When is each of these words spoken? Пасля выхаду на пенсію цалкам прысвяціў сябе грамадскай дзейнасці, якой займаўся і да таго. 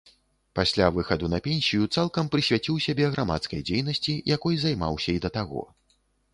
Пасля 0.59 0.87
выхаду 0.95 1.29
на 1.33 1.39
пенсію 1.47 1.83
цалкам 1.97 2.31
прысвяціў 2.37 2.81
сябе 2.87 3.05
грамадскай 3.13 3.61
дзейнасці, 3.71 4.19
якой 4.35 4.55
займаўся 4.67 5.09
і 5.19 5.23
да 5.27 5.35
таго. 5.41 5.63